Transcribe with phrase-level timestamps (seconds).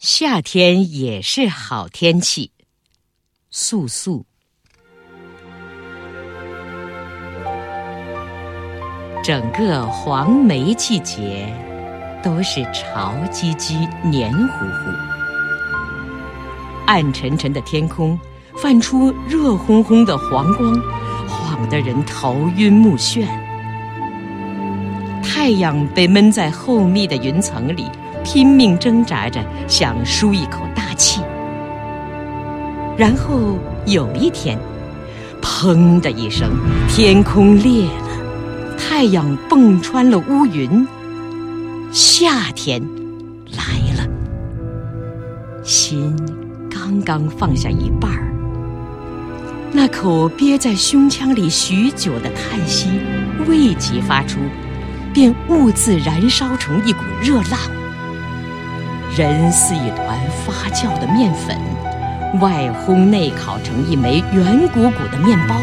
[0.00, 2.52] 夏天也是好天气。
[3.50, 4.24] 素素，
[9.22, 11.54] 整个黄梅季节
[12.22, 14.90] 都是潮唧唧、黏糊糊，
[16.86, 18.18] 暗沉沉的天空
[18.56, 20.72] 泛出热烘烘的黄光，
[21.28, 23.28] 晃得人头晕目眩。
[25.22, 27.84] 太阳被闷在厚密的云层里。
[28.24, 31.20] 拼命挣扎着，想舒一口大气。
[32.96, 34.58] 然后有一天，
[35.40, 36.50] 砰的一声，
[36.88, 40.86] 天空裂了，太阳蹦穿了乌云，
[41.92, 42.82] 夏天
[43.56, 44.08] 来了。
[45.62, 46.14] 心
[46.70, 48.32] 刚刚放下一半儿，
[49.72, 52.90] 那口憋在胸腔里许久的叹息
[53.46, 54.38] 未及发出，
[55.14, 57.58] 便兀自燃烧成一股热浪。
[59.16, 61.58] 人似一团发酵的面粉，
[62.40, 65.56] 外烘内烤成一枚圆鼓鼓的面包，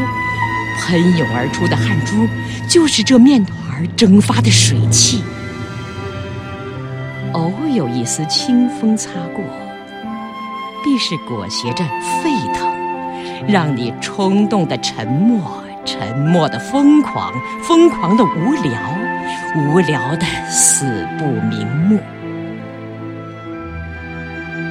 [0.81, 2.27] 喷涌而出的汗珠
[2.67, 5.23] 就是这面团蒸发的水汽。
[7.31, 9.43] 偶有一丝清风擦过，
[10.83, 11.85] 必是裹挟着
[12.21, 12.67] 沸腾，
[13.47, 17.31] 让你冲动的沉默，沉默的疯狂，
[17.63, 18.73] 疯狂的无聊，
[19.55, 21.97] 无聊的死不瞑目。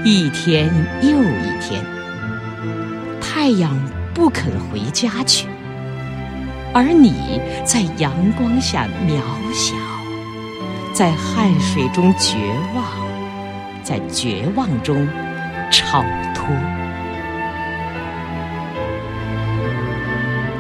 [0.09, 0.71] 一天
[1.03, 1.85] 又一天，
[3.21, 3.77] 太阳
[4.15, 5.49] 不肯回家去，
[6.73, 9.19] 而你在阳光下渺
[9.53, 9.75] 小，
[10.93, 12.37] 在汗水中绝
[12.73, 12.85] 望，
[13.83, 15.09] 在绝望中
[15.73, 16.55] 超脱。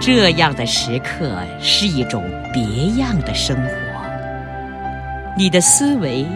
[0.00, 2.62] 这样的时刻是一种别
[3.00, 3.70] 样的生活，
[5.38, 6.26] 你的思维，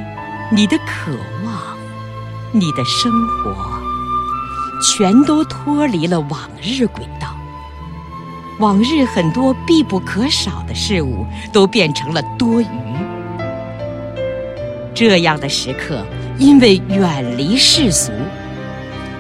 [0.53, 1.11] 你的渴
[1.45, 1.80] 望。
[2.53, 3.55] 你的生活
[4.83, 7.29] 全都脱离了往日轨道，
[8.59, 12.67] 往日很多必不可少的事物都变成了多余。
[14.93, 16.05] 这样的时刻，
[16.39, 18.11] 因为远离世俗，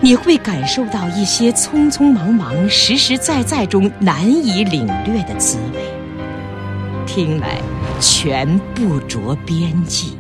[0.00, 5.80] 你会感受到一些匆匆忙忙、实实在在中难以领略的滋味，
[7.06, 7.60] 听来
[8.00, 10.16] 全不着边际。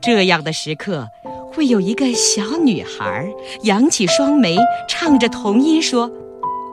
[0.00, 1.10] 这样的时刻，
[1.52, 3.30] 会有一个小女孩
[3.62, 4.56] 扬起双眉，
[4.88, 6.10] 唱着童音说：“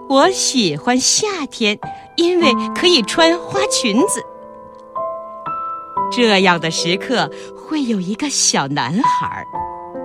[0.09, 1.77] 我喜欢夏天，
[2.15, 4.21] 因为可以穿花裙子。”
[6.09, 9.43] 这样的时刻，会有一个小男孩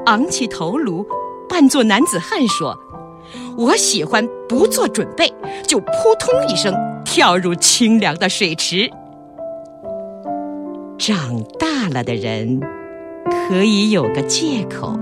[0.06, 1.06] 昂起头颅，
[1.48, 2.76] 扮作男子汉说
[3.56, 5.32] ：“我喜欢不做准备
[5.64, 5.86] 就扑
[6.18, 6.74] 通一声
[7.04, 8.90] 跳入清凉的水池。”
[10.98, 12.60] 长大了的人。
[13.30, 14.98] 可以有个借口，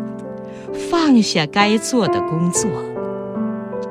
[0.72, 2.69] 放下该做的工作，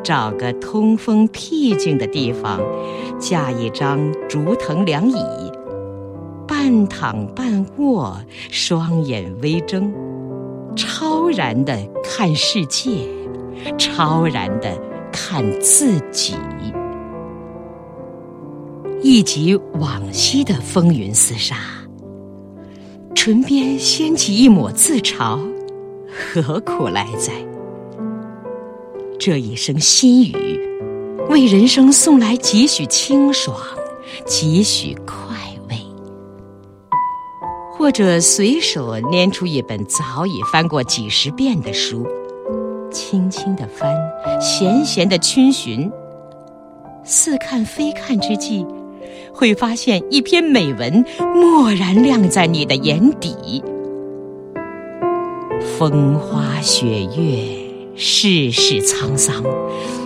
[0.04, 2.60] 找个通风僻静的地方，
[3.20, 5.24] 架一张竹藤凉椅，
[6.48, 8.18] 半躺半卧，
[8.50, 9.92] 双眼微睁，
[10.76, 12.90] 超然的看世界，
[13.78, 14.70] 超然的
[15.12, 16.36] 看自己，
[19.02, 21.56] 一集往昔的风云厮杀。
[23.30, 25.40] 唇边掀起一抹自嘲，
[26.34, 27.32] 何苦来哉？
[29.20, 30.60] 这一声心语，
[31.30, 33.56] 为人生送来几许清爽，
[34.26, 35.16] 几许快
[35.70, 35.78] 慰。
[37.72, 42.08] 或者随手拈出一本早已翻过几十遍的书，
[42.92, 43.96] 轻轻的翻，
[44.42, 45.92] 闲闲的逡巡，
[47.04, 48.66] 似看非看之际。
[49.40, 53.64] 会发现一篇美文蓦然亮在你的眼底，
[55.78, 59.42] 风花雪月，世事沧桑，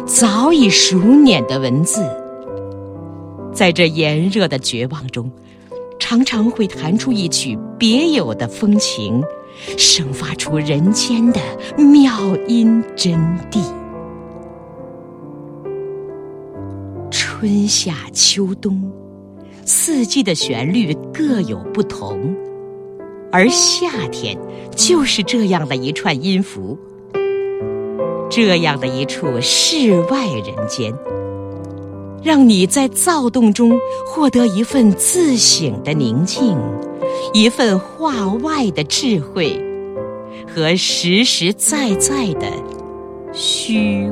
[0.05, 2.07] 早已熟稔的文字，
[3.51, 5.31] 在这炎热的绝望中，
[5.97, 9.23] 常常会弹出一曲别有的风情，
[9.79, 11.41] 生发出人间的
[11.75, 13.13] 妙音真
[13.49, 13.59] 谛。
[17.09, 18.79] 春夏秋冬。
[19.65, 22.35] 四季的旋律各有不同，
[23.31, 24.37] 而夏天
[24.75, 26.77] 就是这样的一串音符，
[28.29, 30.93] 这样的一处世外人间，
[32.21, 36.57] 让你在躁动中获得一份自省的宁静，
[37.33, 39.59] 一份画外的智慧，
[40.53, 42.47] 和实实在在的
[43.31, 44.11] 虚。